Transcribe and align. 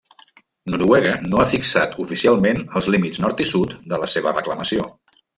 Noruega 0.75 1.09
no 1.33 1.41
ha 1.43 1.49
fixat 1.49 1.93
oficialment 2.03 2.63
els 2.81 2.87
límits 2.95 3.21
nord 3.25 3.43
i 3.45 3.47
sud 3.51 3.75
de 3.93 3.99
la 4.05 4.09
seva 4.15 4.33
reclamació. 4.39 4.89